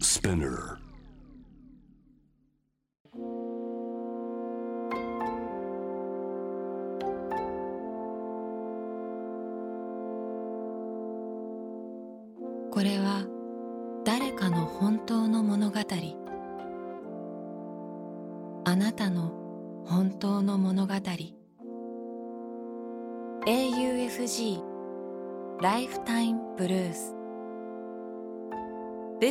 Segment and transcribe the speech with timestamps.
[0.00, 0.78] Spinner.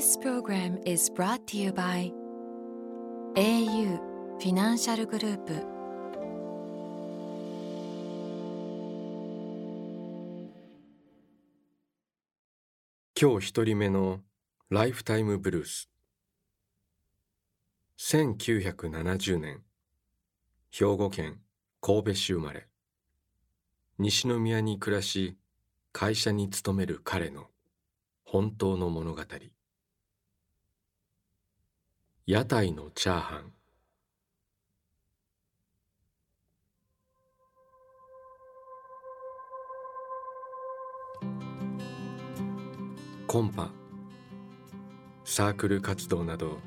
[0.08, 2.14] This program is brought to you by
[3.36, 3.98] au
[4.40, 5.54] フィナンシャルグループ
[13.20, 14.22] 今日一人目の
[14.70, 15.90] ライフタイムブルース。
[18.00, 19.62] 1970年
[20.72, 21.42] 兵庫県
[21.82, 22.66] 神戸市生まれ。
[24.00, 25.36] 西宮に暮らし
[25.92, 27.48] 会社に勤める彼の
[28.24, 29.24] 本当の物語。
[32.30, 33.54] 屋台のチャーハン。
[43.28, 43.72] コンパ。
[45.24, 46.58] サークル活動など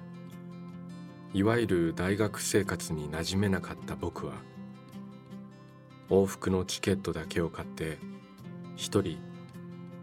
[1.35, 4.37] いわゆる大学生活に馴染めなかった僕は
[6.09, 7.99] 往復のチケットだけを買って
[8.77, 9.19] 一人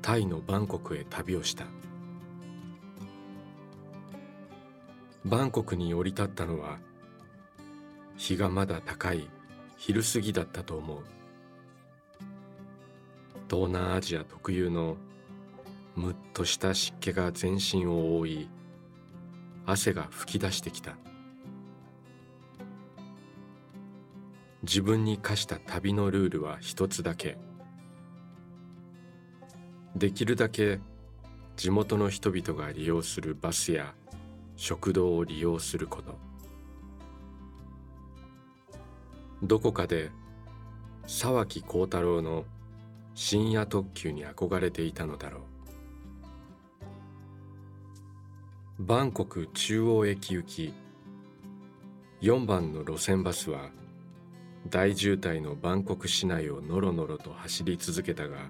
[0.03, 1.76] タイのバンコクへ旅をした。
[5.25, 6.79] バンコクに降り立ったのは
[8.15, 9.29] 日がまだ高い
[9.77, 10.97] 昼過ぎだったと思う。
[13.49, 14.97] 東南アジア特有の
[15.95, 18.49] むっとした湿気が全身を覆い
[19.65, 20.97] 汗が噴き出してきた。
[24.63, 27.37] 自分に課した旅のルールは一つだけ。
[29.95, 30.79] できるだけ
[31.55, 33.95] 地元の人々が利用するバスや
[34.57, 36.17] 食堂を利用すること。
[39.43, 40.09] どこかで
[41.05, 42.43] 沢木幸太郎の
[43.13, 45.41] 深夜特急に憧れていたのだろ
[48.79, 48.83] う。
[48.83, 50.73] バンコク中央駅行き。
[52.21, 53.69] 4番の路線バスは
[54.69, 58.49] 大渋滞のバンコク市内をのろのろと走り続けたが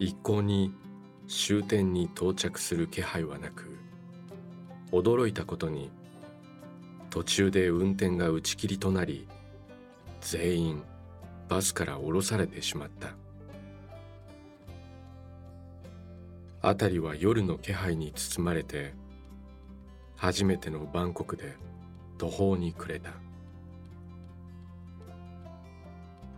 [0.00, 0.74] 一向に
[1.28, 3.73] 終点に到着する気配はなく
[4.94, 5.90] 驚いたことに
[7.10, 9.26] 途中で運転が打ち切りとなり
[10.20, 10.82] 全員
[11.48, 13.16] バスから降ろされてしまった。
[16.62, 18.94] 辺りは夜の気配に包まれて
[20.16, 21.56] 初めてのバンコクで
[22.16, 23.10] 途方に暮れた。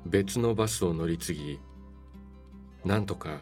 [0.06, 1.60] 別のバスを乗り継ぎ
[2.86, 3.40] なんとか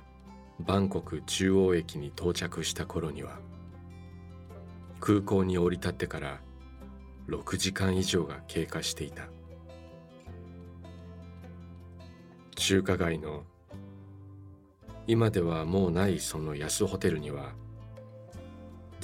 [0.59, 3.39] バンコク中央駅に到着した頃には
[5.07, 6.41] 空港に降り立ってから
[7.29, 9.29] 6時間以上が経過していた。
[12.57, 13.43] 中華街の
[15.07, 17.53] 今ではもうないその安ホテルには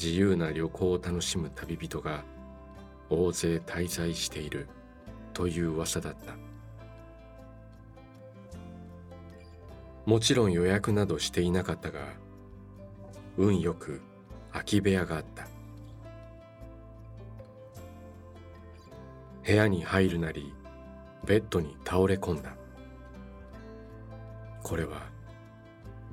[0.02, 2.24] 自由な旅行を楽しむ旅人が
[3.10, 4.68] 大勢滞在している
[5.34, 6.34] という噂だった。
[10.06, 12.00] もちろん予約などしていなかったが
[13.36, 14.00] 運よく
[14.50, 15.59] 空き部屋があった。
[19.50, 20.54] 部屋に入るなり
[21.26, 22.54] ベッドに倒れ込んだ。
[24.62, 25.08] これは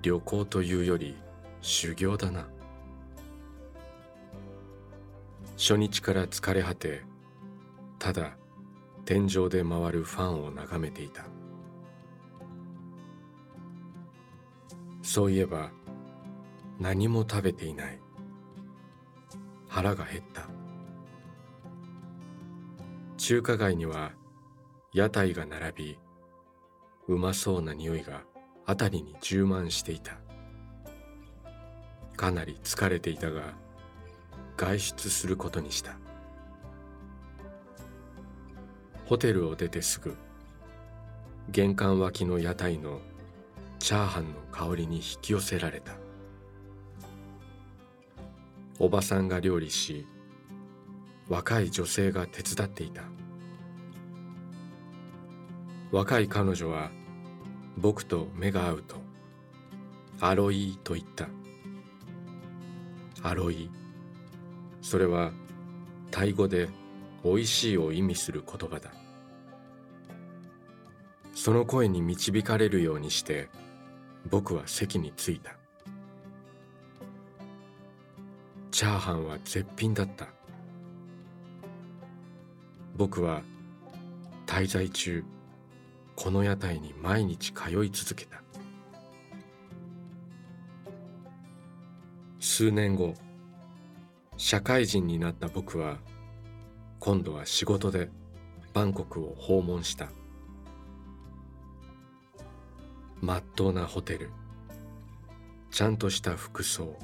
[0.02, 1.16] 旅行というより
[1.62, 2.48] 修行だな。
[5.56, 7.04] 初日から疲れ果て
[8.00, 8.36] ただ
[9.06, 11.24] 天井で回るファンを眺めていた。
[15.04, 15.70] そういえば
[16.80, 18.00] 何も食べていない。
[19.68, 20.57] 腹が減った。
[23.18, 24.12] 中華街には
[24.94, 26.00] 屋台が並び
[27.08, 28.22] うまそうな匂いが
[28.68, 30.18] 辺りに充満していた。
[32.16, 33.56] かなり疲れていたが
[34.56, 35.98] 外出することにした。
[39.06, 40.16] ホテルを出てすぐ
[41.50, 43.00] 玄関脇の屋台の
[43.80, 45.94] チャーハンの香りに引き寄せられた。
[48.80, 50.06] おばさんが料理し
[51.30, 53.04] 若い女性が手伝っていた。
[55.92, 56.92] 若い彼女は
[57.78, 58.96] 僕と目が合うと
[60.20, 61.28] アロイと言った。
[63.24, 63.70] アロイ
[64.82, 65.32] それは
[66.12, 66.70] タイ語で
[67.24, 68.92] 美味しいを意味する言葉だ。
[71.34, 73.50] その声に導かれるようにして
[74.30, 75.56] 僕は席に着いた。
[78.72, 80.37] チャーハンは絶品だった。
[82.98, 83.44] 僕は
[84.48, 85.24] 滞在中
[86.16, 88.42] この屋台に毎日通い続けた。
[92.40, 93.14] 数年後
[94.36, 95.98] 社会人になった僕は
[97.00, 98.10] 今度は仕事で
[98.74, 100.10] バンコクを訪問した。
[103.22, 104.32] まっとうなホテル。
[105.70, 106.98] ちゃんとした服装。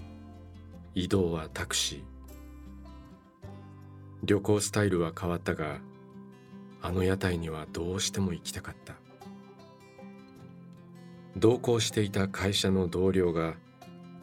[0.95, 2.12] 移動はタクシー。
[4.25, 5.79] 旅行スタイルは変わったが
[6.81, 8.95] あの屋台にはどうしても行きたかった。
[11.35, 13.55] 同行していた会社の同僚が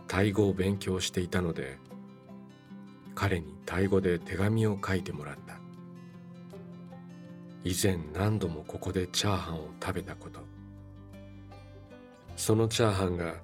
[0.08, 1.76] タイ語を勉強していたので
[3.14, 5.58] 彼にタイ語で手紙を書いてもらった。
[7.62, 10.41] 以前何度もここでチャーハンを食べたこと。
[12.37, 13.35] そのチャーハンが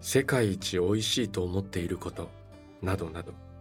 [0.00, 2.28] 世界一おいしいと思っていること
[2.82, 3.51] などなど。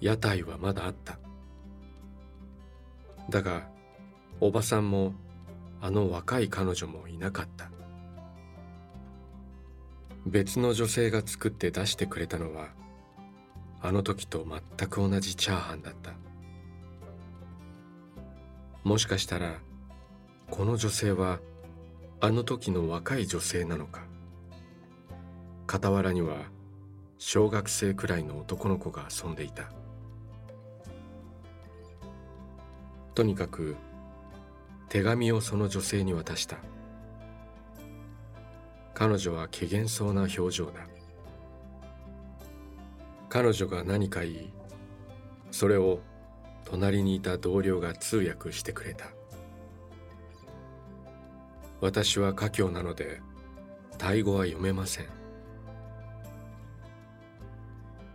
[0.00, 1.18] 屋台はまだあった。
[3.28, 3.68] だが
[4.40, 5.14] おばさんも
[5.80, 7.70] あの若い彼女もいなかった。
[10.26, 12.68] 別の女性が作って出してくれたのは
[13.82, 14.46] あの時と
[14.78, 16.12] 全く同じチャーハンだった。
[18.84, 19.58] もしかしたら
[20.50, 21.40] この女性は
[22.20, 24.02] あの時の若い女性なのか。
[25.70, 26.36] 傍らには
[27.18, 29.70] 小学生くらいの男の子が遊んでいた。
[33.14, 33.76] とにかく
[34.88, 36.58] 手紙をその女性に渡した。
[38.94, 40.86] 彼女は怪げそうな表情だ。
[43.28, 44.52] 彼女が何か言い
[45.50, 46.00] それを
[46.64, 49.06] 隣にいた同僚が通訳してくれた。
[51.80, 53.20] 私は華僑なので
[53.96, 55.06] タイ語は読めません。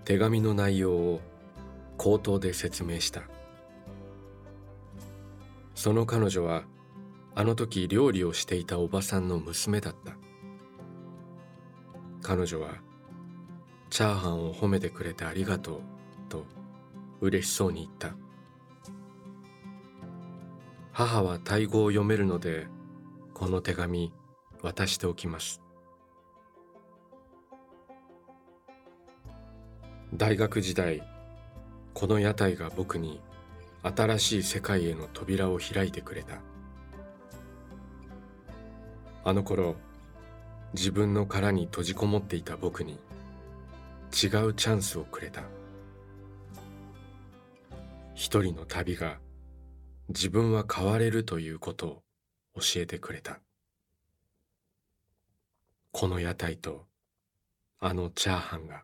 [0.03, 1.21] 手紙の内容を
[1.97, 3.23] 口頭で説明した。
[5.85, 6.63] その彼女は
[7.35, 10.17] あの時料理をしていたおばさんの娘だった。
[12.23, 12.77] 彼女は
[13.91, 15.81] チャーハンを褒めてくれてありがとう
[16.27, 16.47] と
[17.21, 18.15] 嬉しそうに言った。
[20.91, 22.65] 母はタイ語を読めるので
[23.35, 24.11] この手紙
[24.63, 25.61] 渡しておきます。
[30.15, 31.03] 大学時代
[31.93, 33.21] この屋台が僕に
[33.85, 36.39] 新しい世界への扉を開いてくれた。
[39.23, 39.75] あの頃
[40.73, 45.43] 自分の殻に閉じこもっていた僕に違うチャンスをくれた。
[48.15, 49.19] 一人の旅が
[50.09, 52.01] 自分は変われるということを
[52.55, 53.39] 教えてくれた。
[55.91, 56.87] この屋台と
[57.79, 58.83] あのチャーハンが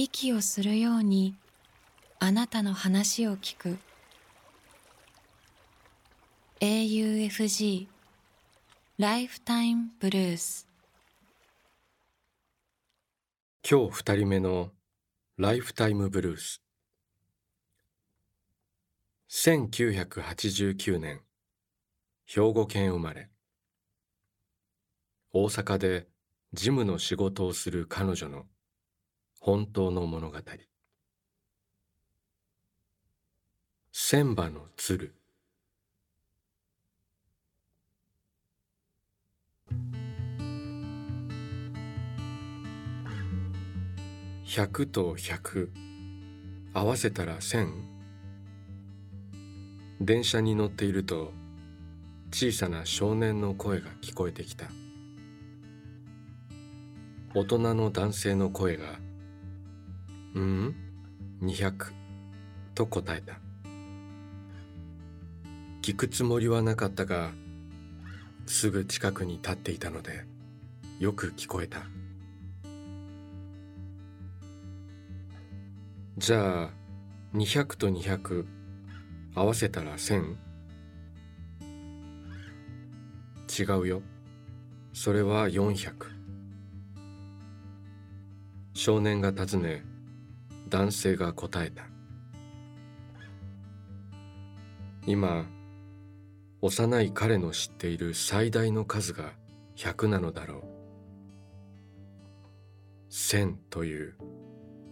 [0.00, 1.34] 息をするように
[2.20, 3.78] あなたの話を聞く。
[6.60, 7.88] AUFG
[8.96, 10.68] ライフタイムブルース
[13.68, 14.70] 今日二人目の
[15.36, 16.62] ライフタイムブルース
[19.32, 21.22] 1989年
[22.24, 23.30] 兵庫県生まれ。
[25.32, 26.06] 大阪で
[26.52, 28.46] 事務の仕事をする彼女の
[29.40, 30.38] 本当の物語。
[33.92, 35.14] 千羽の鶴。
[44.44, 45.70] 百と百。
[46.74, 47.72] 合わせたら千。
[50.00, 51.32] 電車に乗っていると
[52.32, 54.66] 小さな少年の声が聞こえてきた。
[57.34, 58.98] 大人の男性の声が
[60.34, 60.74] うん
[61.42, 61.92] ？200
[62.74, 63.40] と答えた。
[65.82, 67.30] 聞くつもりはなかったが
[68.46, 70.26] すぐ近くに立っていたので
[70.98, 71.82] よく聞こえた。
[76.18, 76.70] じゃあ
[77.34, 78.44] 200と200
[79.34, 80.36] 合わせたら 1000?
[83.58, 84.02] 違うよ。
[84.92, 85.92] それは400
[88.74, 89.84] 少年が尋ね
[90.68, 91.88] 男性が答えた。
[95.06, 95.46] 今
[96.60, 99.32] 幼い彼の知っている最大の数が
[99.76, 100.62] 100なのだろう。
[103.10, 104.16] 1000という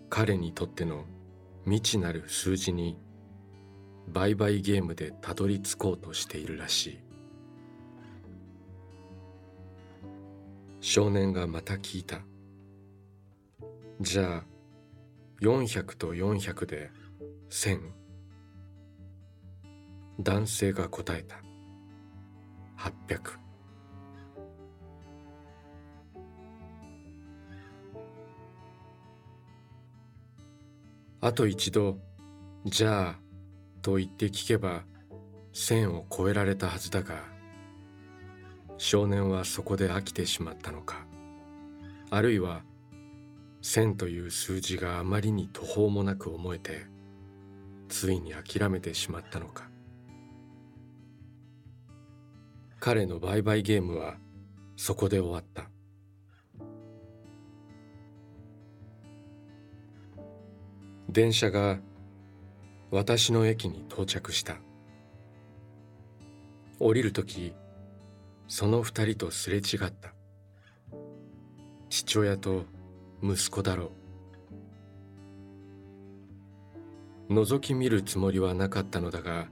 [0.09, 1.05] 彼にとっての
[1.65, 2.97] 未知なる数字に
[4.09, 6.99] 売買ゲームでたどり着こうとしているらしい。
[10.81, 12.21] 少年がまた聞いた。
[14.01, 14.56] じゃあ
[15.41, 16.91] 400と400で
[17.51, 17.81] 1000
[20.21, 21.37] 男性が答えた。
[22.79, 23.39] 800
[31.21, 31.99] あと一度
[32.65, 33.19] じゃあ
[33.83, 34.85] と言って聞けば
[35.53, 37.17] 線を越えられたはずだが
[38.79, 41.07] 少年はそこで飽きてしまったのか。
[42.11, 42.63] あるいは
[43.69, 46.87] 千という数字があまりに途方もなく思えて
[47.89, 49.69] ついに諦めてしまったのか。
[52.79, 54.19] 彼の売買ゲームは
[54.77, 55.69] そこで終わった。
[61.11, 61.81] 電車が
[62.93, 64.59] 私の駅に到着した。
[66.79, 67.53] 降りる時
[68.47, 70.15] その二人とすれ違った。
[71.89, 72.65] 父親と
[73.23, 73.93] 息子だろ
[77.29, 77.35] う。
[77.35, 79.49] 覗き見るつもりはなかったのだが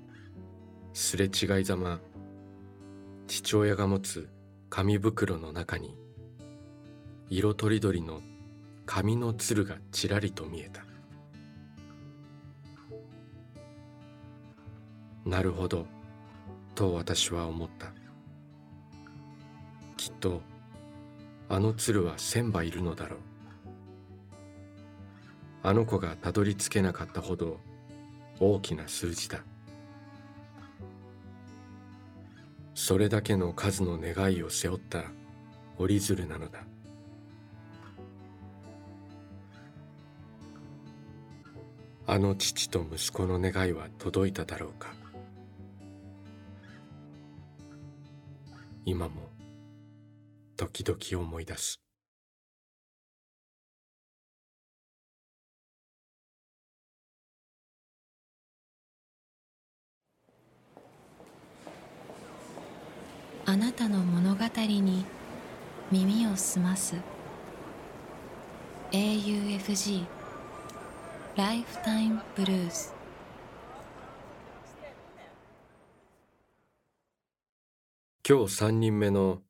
[0.93, 1.99] すれ違いざま
[3.27, 4.29] 父親が持つ
[4.71, 5.97] 紙袋の中に
[7.31, 8.21] 色とりどりの
[8.87, 10.85] 紙の鶴がちらりと見えた。
[15.25, 15.87] なるほど
[16.75, 17.93] と私は思った。
[19.97, 20.43] きっと
[21.49, 23.34] あの鶴は千羽いるのだろう。
[25.67, 27.59] あの子がたどり着けなかったほど
[28.39, 29.43] 大きな数字だ。
[32.75, 35.05] それだけの数の願いを背負った
[35.79, 36.67] 折り鶴なのだ。
[42.07, 44.93] あの父と息子の願いは届いただろうか。
[48.85, 49.31] 今も
[50.59, 51.84] 時々思い出す。
[63.47, 65.05] あなたの物語に
[65.91, 66.97] 耳を澄ます。
[68.91, 70.05] AUFG
[71.37, 72.95] ライフタイムブルース
[78.27, 79.43] 今日三人目の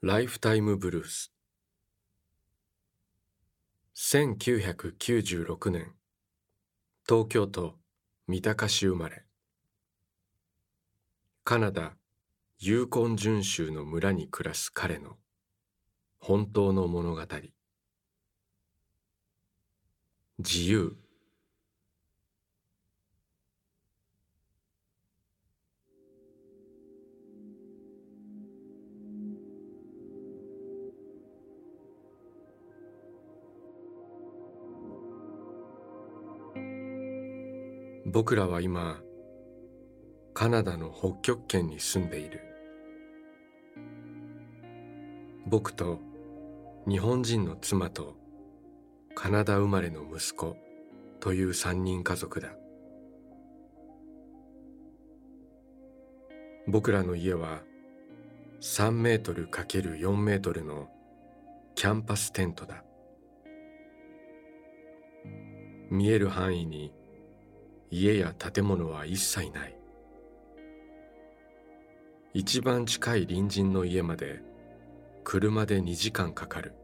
[0.00, 1.34] ライフタイムブルース
[3.96, 5.92] 1996年。
[7.08, 7.74] 東京都
[8.26, 9.24] 三鷹市生まれ。
[11.44, 11.96] カナダ。
[12.60, 15.16] ユーコン準州の村に暮らす彼の
[16.18, 17.22] 本当の物語。
[20.38, 20.96] 自由。
[38.06, 39.03] 僕らは今
[40.44, 42.42] カナダの北極圏に住んでいる。
[45.46, 46.00] 僕と
[46.86, 48.14] 日本人の妻と
[49.14, 50.58] カナダ生まれの息子
[51.18, 52.50] という三人家族だ。
[56.66, 57.62] 僕らの家は
[58.60, 60.90] 3メートル ×4 メートルの
[61.74, 62.84] キャンパステントだ。
[65.88, 66.92] 見える範囲に
[67.90, 69.83] 家や建物は一切ない。
[72.36, 74.42] 一番近い隣人の家まで
[75.22, 76.74] 車で2時間かかる。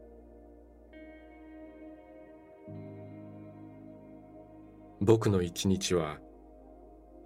[5.01, 6.19] 僕の一日は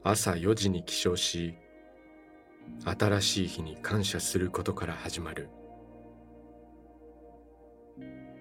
[0.04, 1.56] 朝4時に起床し
[2.84, 5.48] 新しい日に感謝することから始まる。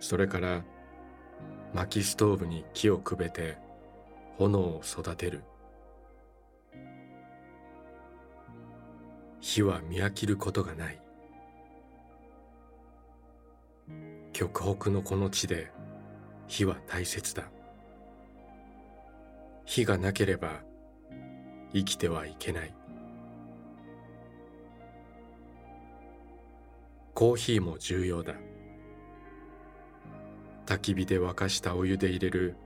[0.01, 0.65] それから
[1.75, 3.59] 薪ストーブに木をくべて
[4.39, 5.45] 炎を育てる。
[9.45, 10.99] 火は見飽きることがない。
[14.33, 15.71] 極北のこの地で
[16.49, 17.43] 火は大切だ。
[19.67, 20.63] 火がなければ
[21.75, 22.75] 生きてはいけない。
[27.13, 28.33] コーヒーも重要だ。
[30.65, 32.57] 焚き火で沸かしたお湯で入れる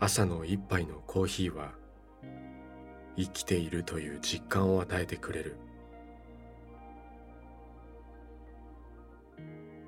[0.00, 1.72] 朝の一杯のコーヒーは
[3.18, 5.58] 生きているという実感を与えてくれる。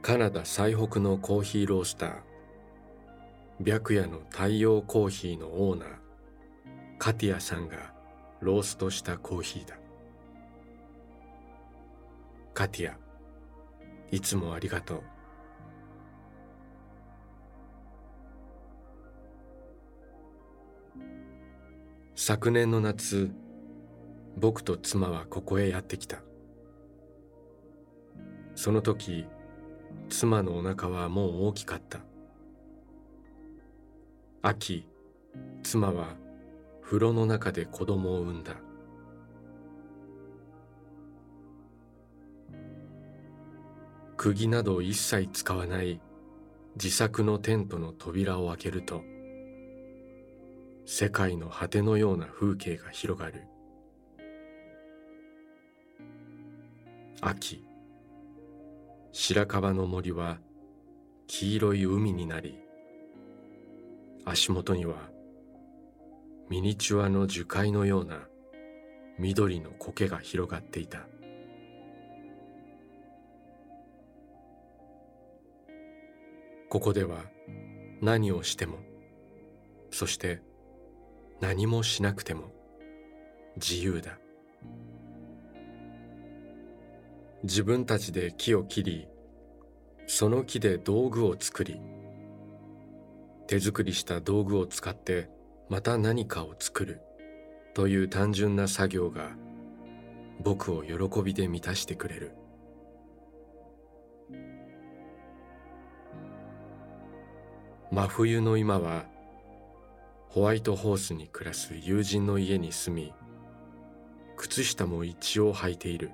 [0.07, 2.13] カナダ最北のコーヒーロースター。
[3.59, 5.89] 白夜の太陽コーヒーのオーナー。
[6.97, 7.93] カティアさんが
[8.39, 9.77] ローストしたコーヒーだ。
[12.55, 12.97] カティア
[14.13, 15.03] いつもありがとう。
[22.15, 23.33] 昨年の夏
[24.37, 26.19] 僕と妻はここへやってきた。
[28.55, 29.27] その時
[30.09, 32.01] 妻のお腹はもう大きかった。
[34.43, 34.89] 秋
[35.63, 36.15] 妻は
[36.83, 38.55] 風呂の中で子供を産んだ。
[44.17, 46.01] 釘など一切使わない
[46.77, 49.03] 自作のテントの扉を開けると
[50.85, 53.43] 世界の果てのような風景が広がる。
[57.21, 57.66] 秋
[59.19, 60.37] 白樺の森は
[61.27, 62.61] 黄色い海になり
[64.27, 65.09] 足元には
[66.51, 68.19] ミニチュアの樹海のような
[69.19, 71.07] 緑の苔が広がっていた。
[76.69, 77.25] ここでは
[78.03, 78.77] 何をしても
[79.91, 80.43] そして
[81.41, 82.53] 何もしなくても
[83.57, 84.19] 自由だ。
[87.43, 89.09] 自分たちで木を切り
[90.07, 91.81] その木で道具を作り
[93.47, 95.29] 手作りした道具を使って
[95.69, 97.01] また何かを作る
[97.75, 99.31] という単純な作業が
[100.41, 102.33] 僕を喜びで満たしてくれる。
[107.91, 109.05] 真冬の今は
[110.29, 113.15] ホワイトホースに暮らす友人の家に住み
[114.37, 116.11] 靴下も一応履いている。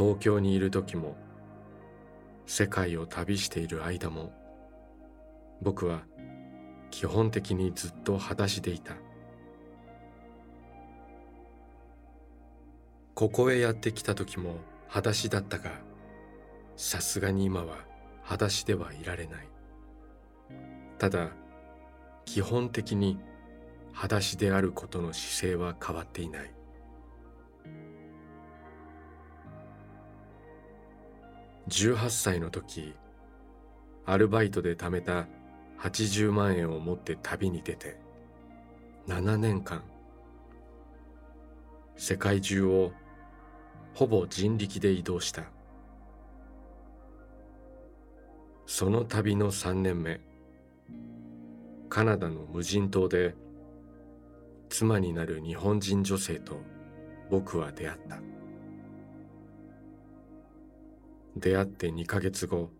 [0.00, 1.14] 東京にいる時も
[2.46, 4.32] 世界を旅している間も
[5.60, 6.04] 僕は
[6.90, 8.94] 基本的にずっと裸足でいた。
[13.14, 14.54] ここへやってきた時も
[14.88, 15.70] 裸足だったが
[16.76, 17.76] さすがに今は
[18.22, 19.48] 裸足ではいられない。
[20.96, 21.28] ただ
[22.24, 23.18] 基本的に
[23.92, 26.59] 裸足であることの姿勢は変わっていない。
[31.70, 32.94] 18歳の時
[34.04, 35.26] アルバイトで貯めた
[35.78, 37.96] 80万円を持って旅に出て
[39.06, 39.84] 7年間
[41.96, 42.90] 世界中を
[43.94, 45.44] ほぼ人力で移動した。
[48.66, 50.20] その旅の3年目
[51.88, 53.34] カナダの無人島で
[54.68, 56.60] 妻になる日本人女性と
[57.30, 58.39] 僕は出会った。
[61.36, 62.70] 出会って2ヶ月後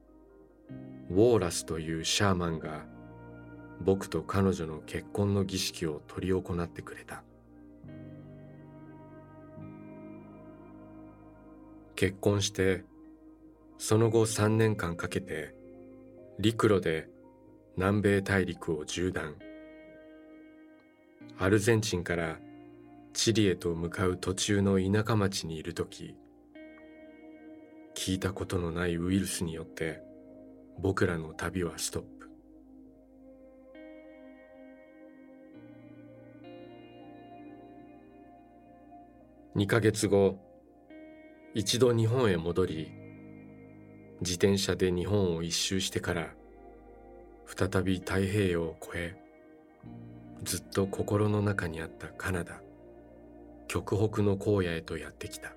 [1.10, 2.84] ウォーラスというシャーマンが
[3.80, 7.22] 僕と彼女の結婚の儀式を執り行ってくれた。
[11.96, 12.84] 結婚して
[13.78, 15.54] その後3年間かけて
[16.38, 17.08] 陸路で
[17.76, 19.34] 南米大陸を縦断。
[21.38, 22.38] アルゼンチンから
[23.12, 26.14] チリへと向かう途中の田舎町にいる時
[27.94, 30.00] 聞いたことのないウイルスによって
[30.78, 32.30] 僕らの旅はストップ。
[39.56, 40.38] 2ヶ月後
[41.54, 42.92] 一度日本へ戻り
[44.20, 46.28] 自転車で日本を一周してから
[47.46, 49.16] 再び太平洋を越え
[50.44, 52.62] ずっと心の中にあったカナダ
[53.66, 55.52] 極北の荒野へとやってきた。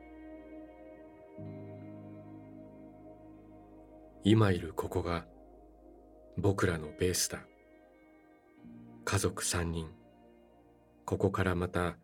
[4.26, 5.26] 今いるここが
[6.38, 7.40] 僕らのベースだ。
[9.04, 9.90] 家族三人。
[11.04, 11.98] ここからまた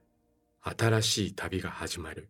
[0.62, 2.30] 新しい旅が始まる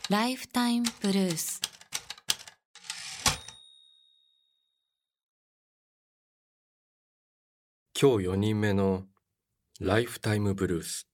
[0.09, 1.59] ライフタイムブルース」
[7.97, 9.05] 今日4人目の
[9.79, 11.07] ライフタイムブルース。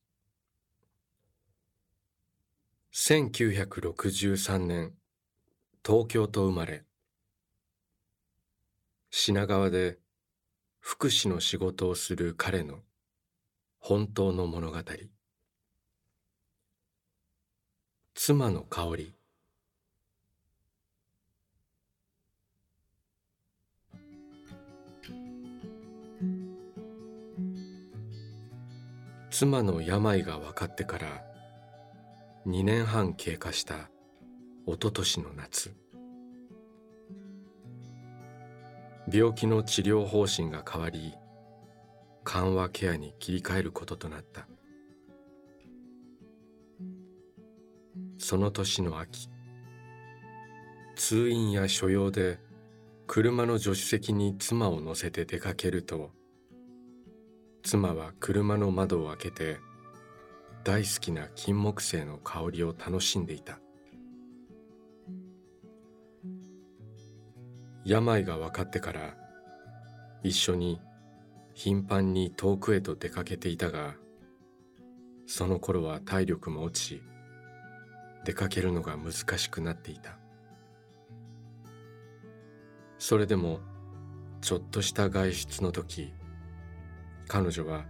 [2.91, 4.95] 1963年
[5.85, 6.83] 東京と生まれ。
[9.11, 9.99] 品川で
[10.79, 12.79] 福祉の仕事をする彼の
[13.77, 14.79] 本当の物語。
[18.15, 19.20] 妻の香り。
[29.43, 31.23] 妻の病が分かってから
[32.45, 33.89] 2年半経過した
[34.67, 35.73] 一昨年の夏。
[39.11, 41.15] 病気の治療方針が変わり
[42.23, 44.45] 緩和ケアに切り替えることとなった。
[48.19, 49.27] その年の秋
[50.95, 52.37] 通院や所用で
[53.07, 56.11] 車の助手席に妻を乗せて出かけると
[57.63, 59.59] 妻は車の窓を開けて
[60.63, 63.59] 大好きな金木犀の香りを楽しんでいた。
[67.83, 69.15] 病が分かってから
[70.23, 70.79] 一緒に
[71.53, 73.95] 頻繁に遠くへと出かけていたが
[75.25, 77.01] その頃は体力も落ち
[78.23, 80.17] 出かけるのが難しくなっていた。
[82.99, 83.61] それでも
[84.41, 86.13] ちょっとした外出の時
[87.27, 87.85] 彼女は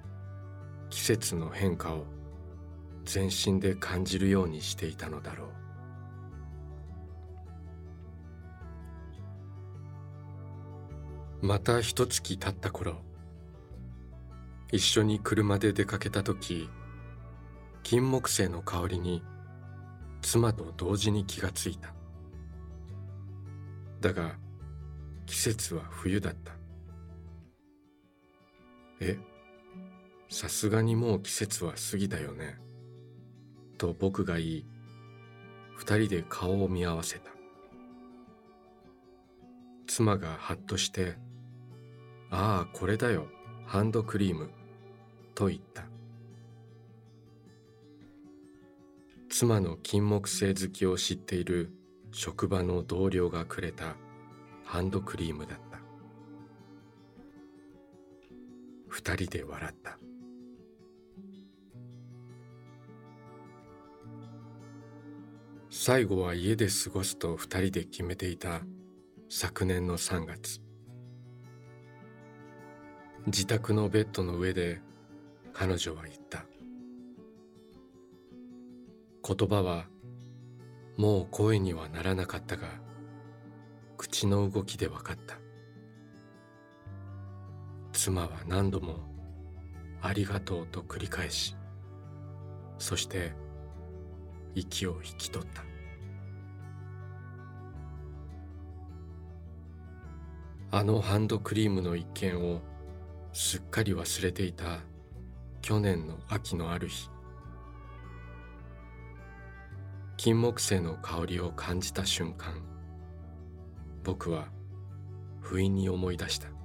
[0.89, 2.06] 季節の変化を
[3.06, 5.48] 全身で感じるようにしていたのだろう。
[11.46, 12.98] また一月経った頃
[14.72, 16.70] 一緒に車で出かけた時
[17.82, 19.24] 金木犀の香りに
[20.22, 21.94] 妻と同時に気がついた。
[24.02, 24.36] だが
[25.26, 26.61] 季節は冬だった。
[29.02, 29.18] え
[30.30, 32.58] さすがにもう季節は過ぎたよね。
[33.78, 34.66] と僕が言い
[35.76, 37.32] 二人で顔を見合わせた。
[39.88, 41.18] 妻がハッとして
[42.30, 43.28] 「ああこれだよ
[43.66, 44.52] ハンドクリーム」
[45.36, 45.84] と言った。
[49.30, 51.72] 妻の金木犀好きを知っている
[52.12, 53.96] 職場の同僚がくれた
[54.64, 55.71] ハンドクリームだった。
[58.92, 59.98] 二人で笑った。
[65.70, 68.60] 最後は家で過ごすと二人で決めていた
[69.30, 70.60] 昨年の3月。
[73.28, 74.82] 自宅のベッドの上で
[75.54, 76.46] 彼女は言った。
[79.26, 79.86] 言葉は
[80.98, 82.68] もう声にはならなかったが
[83.96, 85.38] 口の動きで分かった。
[88.04, 88.96] 妻は何度も
[90.02, 91.56] ありがとうと繰り返し
[92.80, 93.34] そして
[94.56, 95.64] 息を引き取った。
[100.72, 102.62] あのハンドクリームの一件を
[103.34, 104.80] すっかり忘れていた
[105.62, 107.08] 去年の秋のある日
[110.18, 112.64] 金木犀の香りを感じた瞬間
[114.04, 114.48] 僕は
[115.40, 116.61] 不意に思い出した。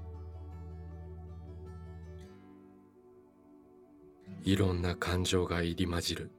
[4.47, 6.31] いろんな感情が入り混じる。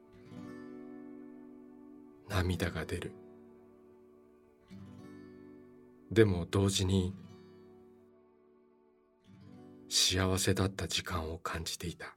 [2.30, 3.12] 涙が出る。
[6.10, 7.14] でも同時に
[9.90, 12.16] 幸せだった時間を感じていた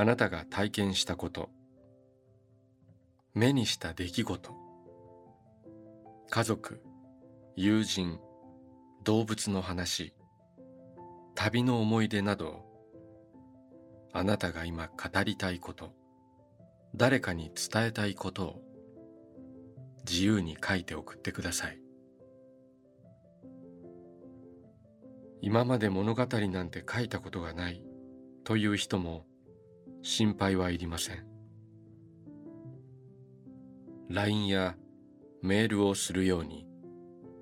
[0.00, 1.50] あなたが体験したこと。
[3.34, 4.52] 目にした出来事。
[6.30, 6.80] 家族
[7.56, 8.20] 友人
[9.02, 10.14] 動物の話。
[11.34, 12.64] 旅の思い出など。
[14.12, 15.92] あなたが今語りたいこと。
[16.94, 18.62] 誰かに伝えたいことを。
[20.08, 21.80] 自由に書いて送ってください。
[25.42, 27.82] 今まで物語なんて書いたことがない。
[28.44, 29.26] という人も
[30.02, 31.24] 心配はいりません。
[34.08, 34.76] LINE や
[35.42, 36.66] メールをするように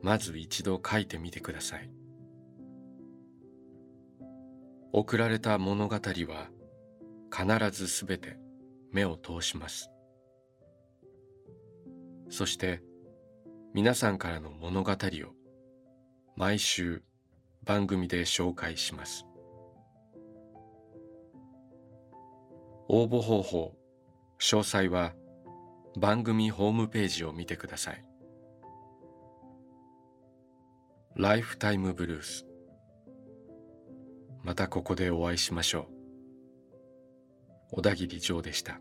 [0.03, 1.91] まず一度書いてみてください。
[4.93, 6.49] 送られた物語は
[7.31, 8.39] 必ずすべて
[8.93, 9.91] 目を通します。
[12.31, 12.83] そして
[13.75, 14.97] 皆さんからの物語を
[16.35, 17.03] 毎週
[17.63, 19.26] 番組で紹介します。
[22.89, 23.77] 応募方法。
[24.39, 25.15] 詳細は
[25.99, 28.05] 番組ホームページを見てください。
[31.17, 32.47] ライフタイムブルース
[34.45, 35.89] またここでお会いしましょ
[37.73, 37.77] う。
[37.77, 38.81] 小田切ジョーでした。